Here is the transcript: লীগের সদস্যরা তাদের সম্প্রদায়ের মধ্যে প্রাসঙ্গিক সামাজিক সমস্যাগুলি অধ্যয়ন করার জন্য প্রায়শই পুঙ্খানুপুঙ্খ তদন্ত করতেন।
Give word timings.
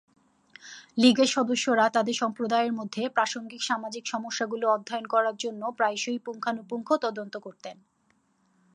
লীগের 0.97 1.29
সদস্যরা 1.29 1.85
তাদের 1.89 2.15
সম্প্রদায়ের 2.15 2.73
মধ্যে 2.73 3.03
প্রাসঙ্গিক 3.09 3.61
সামাজিক 3.63 4.03
সমস্যাগুলি 4.07 4.65
অধ্যয়ন 4.67 5.05
করার 5.07 5.35
জন্য 5.35 5.61
প্রায়শই 5.77 6.19
পুঙ্খানুপুঙ্খ 6.19 6.87
তদন্ত 6.97 7.35
করতেন। 7.37 7.77